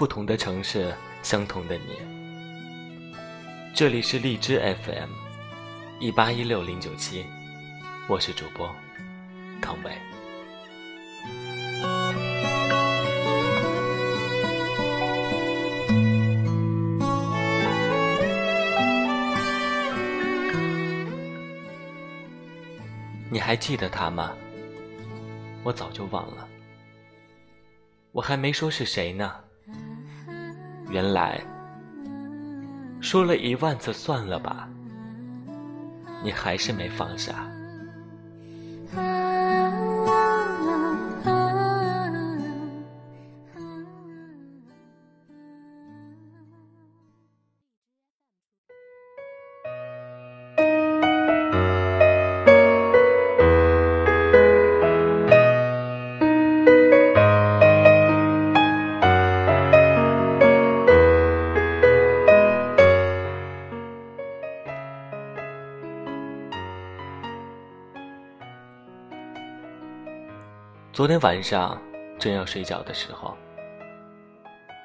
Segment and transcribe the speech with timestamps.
[0.00, 1.98] 不同的城市，相同的你。
[3.74, 5.10] 这里是荔枝 FM，
[5.98, 7.26] 一八一六零九七，
[8.08, 8.74] 我是主播
[9.60, 9.92] 康伟。
[23.30, 24.34] 你还记得他吗？
[25.62, 26.48] 我早就忘了。
[28.12, 29.30] 我还没说是谁呢。
[30.90, 31.40] 原来
[33.00, 34.68] 说了一万次算了吧，
[36.22, 37.48] 你还是没放下。
[70.92, 71.80] 昨天晚上
[72.18, 73.38] 正要睡觉的时候，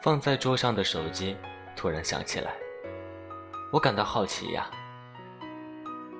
[0.00, 1.36] 放在桌上的手机
[1.76, 2.54] 突然响起来，
[3.70, 4.66] 我感到好奇呀，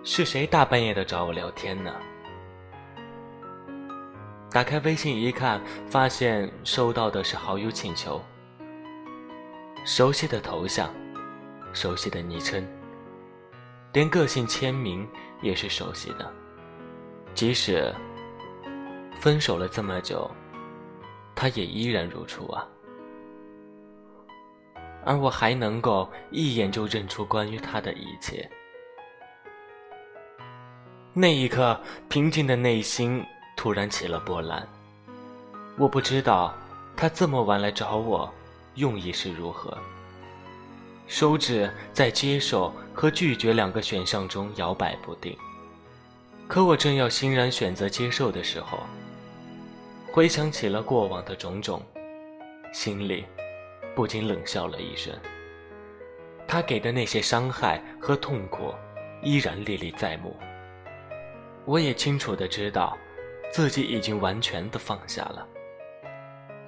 [0.05, 1.91] 是谁大半夜的找我聊天呢？
[4.51, 8.23] 打开微信一看，发现收到的是好友请求，
[9.87, 10.95] 熟悉的头像，
[11.73, 12.63] 熟悉的昵称，
[13.95, 15.09] 连个性签名
[15.41, 16.31] 也是熟悉的，
[17.35, 17.91] 即使。
[19.21, 20.31] 分手了这么久，
[21.35, 22.67] 他也依然如初啊，
[25.05, 28.51] 而我还能够一眼就认出关于他的一切。
[31.13, 31.79] 那一刻，
[32.09, 33.23] 平静的内心
[33.59, 34.67] 突然起了波澜。
[35.77, 36.55] 我不知道
[36.97, 38.33] 他这么晚来找我，
[38.77, 39.77] 用意是如何。
[41.07, 45.37] 手指在接受和拒绝两个选项中摇摆不定。
[46.49, 48.79] 可我正要欣然选择接受的时候。
[50.13, 51.81] 回想起了过往的种种，
[52.73, 53.25] 心里
[53.95, 55.15] 不禁冷笑了一声。
[56.49, 58.75] 他给的那些伤害和痛苦，
[59.23, 60.37] 依然历历在目。
[61.65, 62.99] 我也清楚的知道，
[63.53, 65.47] 自己已经完全的放下了。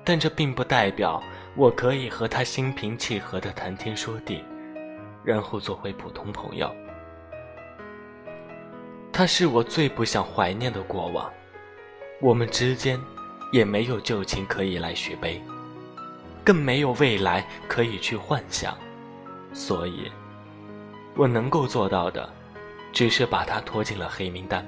[0.04, 1.20] 但这并不代表
[1.56, 4.44] 我可以和他心平气和的谈天说地，
[5.24, 6.72] 然后做回普通朋友。
[9.12, 11.28] 他是我最不想怀念的过往，
[12.20, 13.00] 我们之间。
[13.52, 15.40] 也没有旧情可以来续杯，
[16.42, 18.76] 更没有未来可以去幻想，
[19.52, 20.10] 所以，
[21.14, 22.28] 我能够做到的，
[22.92, 24.66] 只是把他拖进了黑名单，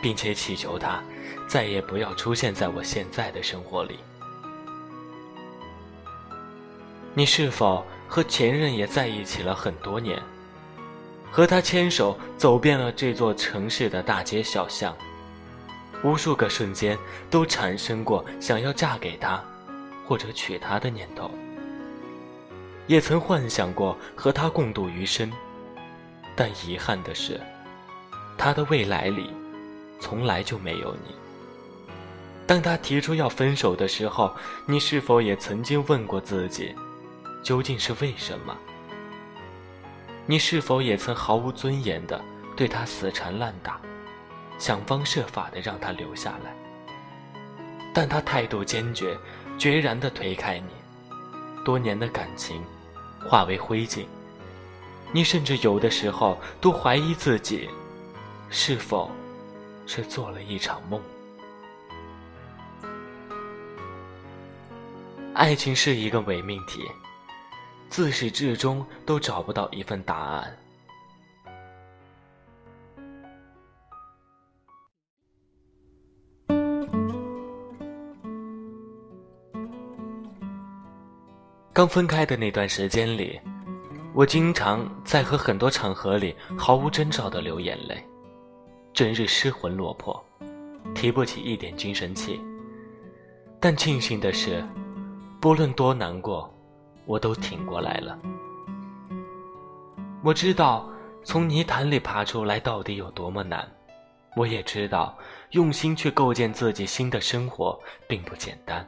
[0.00, 1.02] 并且祈求他
[1.48, 3.98] 再也不要出现在我现在的生活里。
[7.12, 10.22] 你是否和前任也在一起了很多年？
[11.32, 14.96] 和他牵手走遍了这座城市的大街小巷？
[16.02, 16.98] 无数个瞬间
[17.30, 19.42] 都产生过想要嫁给他，
[20.06, 21.30] 或者娶他的念头，
[22.86, 25.30] 也曾幻想过和他共度余生，
[26.34, 27.40] 但遗憾的是，
[28.38, 29.30] 他的未来里
[30.00, 31.14] 从来就没有你。
[32.46, 34.34] 当他提出要分手的时候，
[34.66, 36.74] 你是否也曾经问过自己，
[37.42, 38.56] 究竟是为什么？
[40.26, 42.20] 你是否也曾毫无尊严的
[42.56, 43.80] 对他死缠烂打？
[44.60, 46.54] 想方设法的让他留下来，
[47.94, 49.16] 但他态度坚决，
[49.58, 50.68] 决然的推开你，
[51.64, 52.62] 多年的感情
[53.26, 54.04] 化为灰烬。
[55.12, 57.70] 你甚至有的时候都怀疑自己，
[58.50, 59.10] 是否
[59.86, 61.00] 是做了一场梦。
[65.32, 66.82] 爱情是一个伪命题，
[67.88, 70.54] 自始至终都找不到一份答案。
[81.80, 83.40] 刚分开的那段时间里，
[84.12, 88.04] 我经常在和很多场合里毫无征兆的流眼泪，
[88.92, 90.22] 整日失魂落魄，
[90.94, 92.38] 提不起一点精神气。
[93.58, 94.62] 但庆幸的是，
[95.40, 96.54] 不论多难过，
[97.06, 98.18] 我都挺过来了。
[100.22, 100.86] 我知道
[101.24, 103.66] 从泥潭里爬出来到底有多么难，
[104.36, 105.16] 我也知道
[105.52, 108.86] 用心去构建自己新的生活并不简单。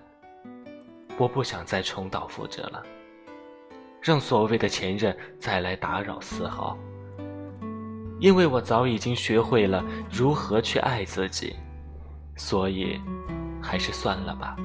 [1.22, 2.82] 我不想再重蹈覆辙了，
[4.00, 6.76] 让所谓的前任再来打扰丝毫，
[8.18, 11.54] 因为我早已经学会了如何去爱自己，
[12.36, 13.00] 所以
[13.62, 14.56] 还是算了吧。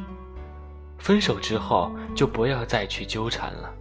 [0.98, 3.72] 分手之后就不要再去纠缠了，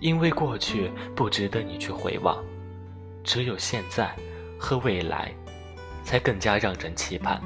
[0.00, 2.42] 因为过去不值得你去回望，
[3.22, 4.16] 只有现在
[4.58, 5.34] 和未来，
[6.02, 7.42] 才更加让人期盼。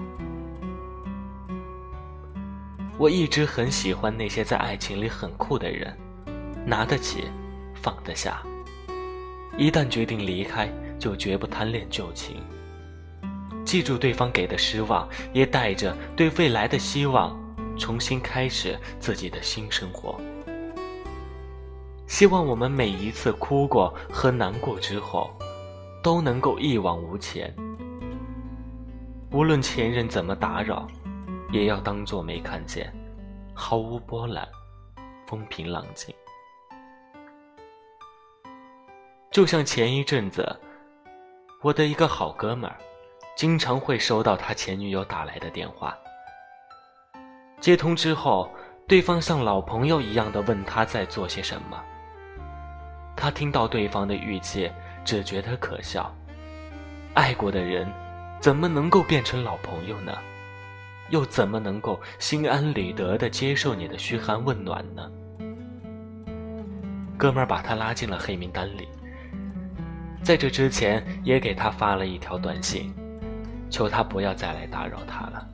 [2.98, 5.96] 我一直很喜欢那些在爱情里很酷的人，
[6.64, 7.24] 拿得起，
[7.74, 8.42] 放得下。
[9.56, 10.68] 一旦决定离开，
[10.98, 12.36] 就绝不贪恋旧情。
[13.64, 17.38] 记住对方给的失望，也带着对未来的希望，
[17.78, 20.20] 重新开始自己的新生活。
[22.06, 25.30] 希望我们每一次哭过和难过之后，
[26.02, 27.52] 都能够一往无前。
[29.30, 30.86] 无论前任怎么打扰。
[31.52, 32.90] 也要当作没看见，
[33.54, 34.48] 毫无波澜，
[35.26, 36.12] 风平浪静。
[39.30, 40.58] 就像前一阵子，
[41.60, 42.76] 我的一个好哥们儿，
[43.36, 45.96] 经常会收到他前女友打来的电话。
[47.60, 48.50] 接通之后，
[48.88, 51.82] 对方像老朋友一样的问他在做些什么。
[53.14, 54.72] 他听到对方的语气，
[55.04, 56.10] 只觉得可笑。
[57.14, 57.86] 爱过的人，
[58.40, 60.16] 怎么能够变成老朋友呢？
[61.12, 65.10] 又怎么能够心安理得地接受你的嘘寒问暖呢？
[67.18, 68.88] 哥们儿把他拉进了黑名单里。
[70.22, 72.90] 在这之前，也给他发了一条短信，
[73.68, 75.46] 求他不要再来打扰他了。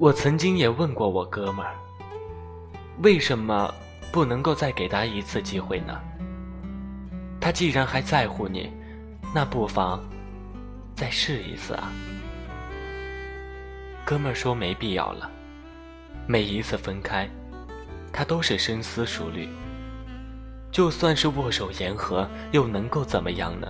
[0.00, 1.76] 我曾经也问过我哥们儿，
[3.04, 3.72] 为什么
[4.10, 5.96] 不能够再给他一次机会呢？
[7.40, 8.68] 他既然还在乎你，
[9.32, 10.02] 那不妨
[10.92, 11.92] 再试一次啊。
[14.04, 15.30] 哥们儿说没必要了。
[16.26, 17.28] 每一次分开，
[18.12, 19.48] 他都是深思熟虑。
[20.70, 23.68] 就算是握手言和，又能够怎么样呢？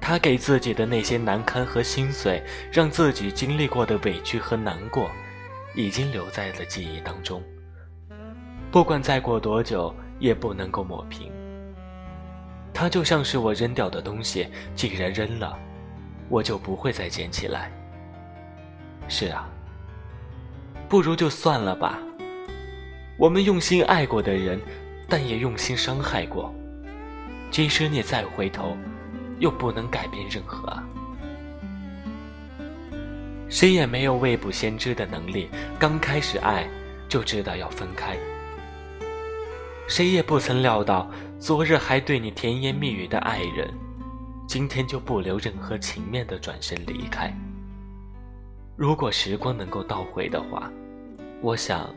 [0.00, 2.42] 他给自己的那些难堪和心碎，
[2.72, 5.10] 让自己经历过的委屈和难过，
[5.74, 7.42] 已经留在了记忆当中。
[8.70, 11.30] 不管再过多久，也不能够抹平。
[12.72, 15.58] 他就像是我扔掉的东西，既然扔了，
[16.28, 17.70] 我就不会再捡起来。
[19.08, 19.48] 是啊，
[20.88, 21.98] 不如就算了吧。
[23.18, 24.60] 我们用心爱过的人，
[25.08, 26.54] 但也用心伤害过。
[27.50, 28.76] 即使你再回头，
[29.38, 30.76] 又不能改变任何。
[33.48, 35.48] 谁也没有未卜先知的能力，
[35.78, 36.68] 刚开始爱
[37.08, 38.16] 就知道要分开。
[39.88, 41.08] 谁也不曾料到，
[41.38, 43.72] 昨日还对你甜言蜜语的爱人，
[44.48, 47.32] 今天就不留任何情面的转身离开。
[48.76, 50.70] 如果时光能够倒回的话，
[51.40, 51.94] 我想，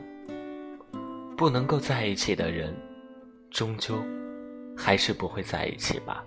[1.35, 2.73] 不能够在一起的人，
[3.51, 4.01] 终究
[4.77, 6.23] 还是不会在一起吧。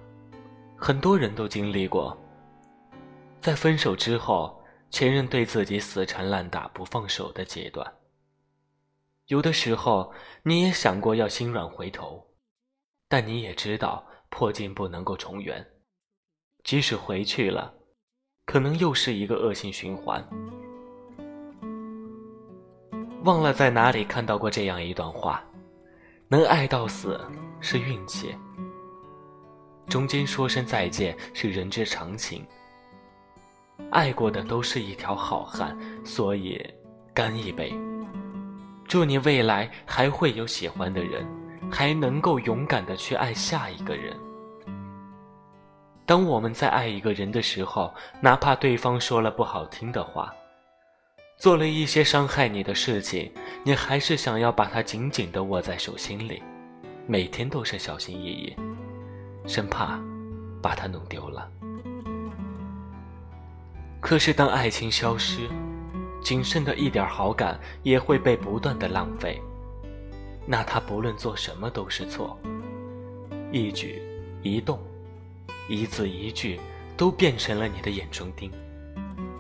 [0.77, 2.15] 很多人都经历过，
[3.41, 7.91] 在分手之后，前任对自己死缠烂打不放手的阶段。
[9.29, 10.13] 有的时候，
[10.43, 12.27] 你也想过要心软回头，
[13.09, 15.67] 但你也知道破镜不能够重圆，
[16.63, 17.73] 即使回去了。
[18.53, 20.23] 可能又是一个恶性循环。
[23.25, 25.43] 忘了在哪里看到过这样一段话：
[26.29, 27.19] 能爱到死
[27.63, 28.37] 是运气，
[29.89, 32.45] 中间说声再见是人之常情。
[33.89, 35.75] 爱过的都是一条好汉，
[36.05, 36.63] 所以
[37.15, 37.73] 干一杯。
[38.87, 41.27] 祝你未来还会有喜欢的人，
[41.71, 44.15] 还能够勇敢的去爱下一个人。
[46.05, 50.35] 当我们在爱一个人的时候，哪怕对方说了不好听的话，
[51.37, 53.33] 做了一些伤害你的事情，
[53.65, 56.43] 你还是想要把他紧紧地握在手心里，
[57.07, 58.57] 每天都是小心翼翼，
[59.47, 59.99] 生怕
[60.61, 61.49] 把他弄丢了。
[64.01, 65.49] 可是当爱情消失，
[66.21, 69.41] 仅剩的一点好感也会被不断的浪费，
[70.45, 72.37] 那他不论做什么都是错，
[73.53, 74.03] 一举
[74.43, 74.81] 一动。
[75.69, 76.59] 一字一句，
[76.97, 78.51] 都变成了你的眼中钉，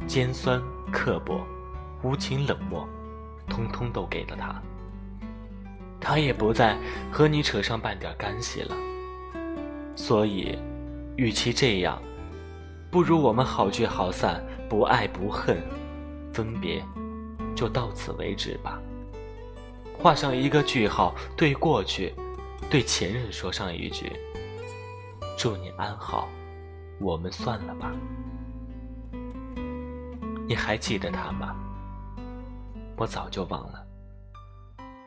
[0.06, 0.62] 尖酸
[0.92, 1.40] 刻薄、
[2.02, 2.86] 无情冷漠，
[3.48, 4.62] 通通都给了他。
[6.00, 6.76] 他也不再
[7.10, 8.76] 和你扯上半点干系了。
[9.94, 10.58] 所以，
[11.16, 12.00] 与其这样，
[12.90, 15.62] 不如我们好聚好散，不爱不恨，
[16.32, 16.82] 分别
[17.54, 18.80] 就到此为止吧。
[19.96, 22.14] 画上一个句号，对过去，
[22.68, 24.12] 对前任说上一句。
[25.36, 26.28] 祝你安好，
[27.00, 27.92] 我们算了吧。
[30.46, 31.56] 你还记得他吗？
[32.96, 33.86] 我早就忘了。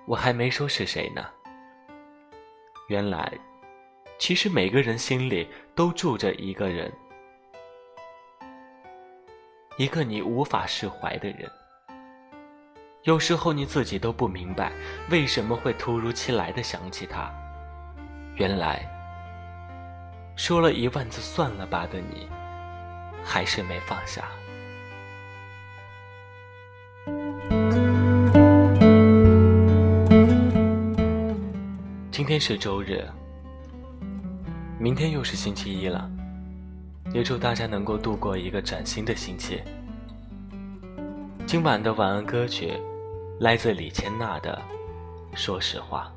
[0.08, 1.26] 我还没说是谁呢。
[2.90, 3.32] 原来，
[4.20, 6.92] 其实每个人心里都住着一个人，
[9.78, 11.50] 一个你无法释怀的人。
[13.04, 14.72] 有时候你自己都不明白
[15.12, 17.32] 为什么会突如其来的想起他。
[18.36, 18.88] 原来，
[20.36, 22.28] 说了一万次算了吧的你，
[23.24, 24.26] 还是没放下。
[32.12, 33.04] 今天是周日，
[34.80, 36.10] 明天又是星期一了，
[37.14, 39.62] 也祝大家能够度过一个崭新的星期。
[41.46, 42.74] 今晚的晚安歌曲。
[43.38, 44.62] 来自李千娜的
[45.38, 46.10] 《说实话》。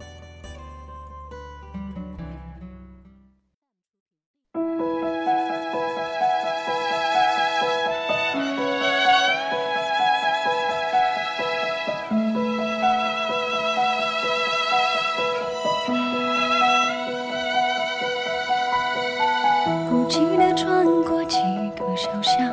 [20.08, 21.36] 记得穿过几
[21.76, 22.50] 个小巷，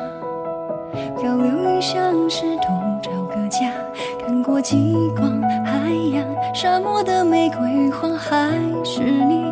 [1.18, 2.68] 漂流像是都
[3.02, 3.72] 找个家。
[4.20, 6.22] 看过极光、海洋、
[6.54, 8.50] 沙漠的玫瑰花，还
[8.84, 9.45] 是你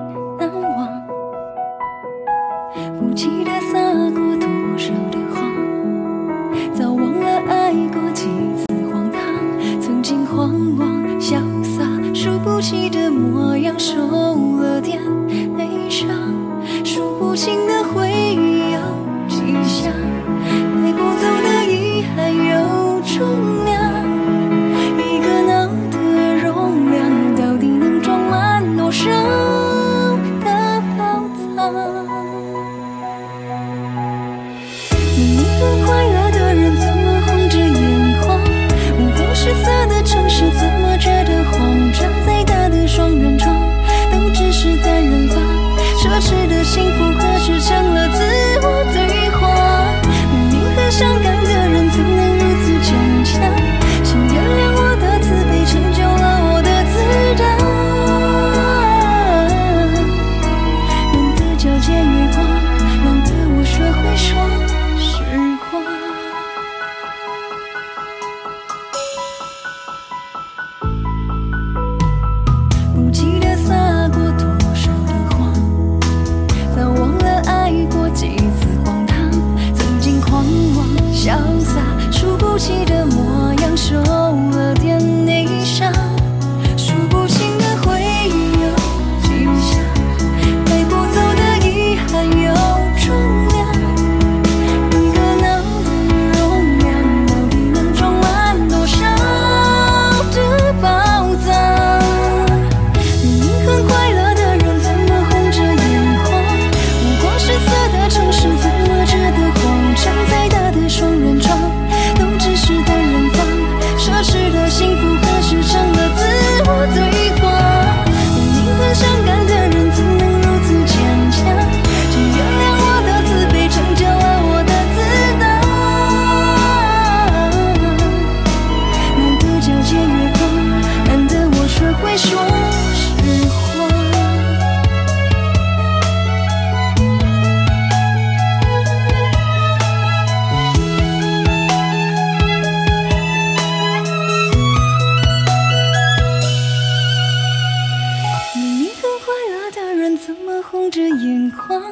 [150.94, 151.82] 着眼眶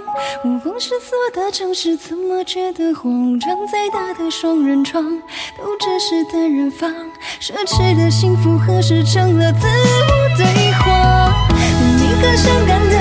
[0.44, 3.66] 五光十色的城市，怎么觉得慌张？
[3.66, 5.02] 再大的双人床，
[5.58, 6.88] 都只是单人房。
[7.40, 11.48] 奢侈的幸福，何时成了自我对话？
[11.50, 12.91] 你宁可伤感。